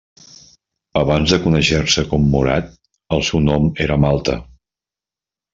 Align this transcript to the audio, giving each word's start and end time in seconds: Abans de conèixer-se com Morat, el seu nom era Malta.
Abans 1.01 1.33
de 1.33 1.39
conèixer-se 1.43 2.05
com 2.13 2.25
Morat, 2.37 2.73
el 3.19 3.23
seu 3.31 3.45
nom 3.51 3.71
era 3.87 4.03
Malta. 4.07 4.39